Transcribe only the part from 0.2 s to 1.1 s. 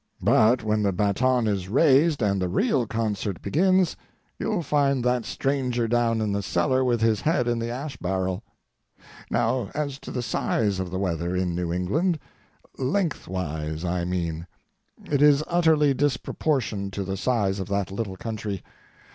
But when the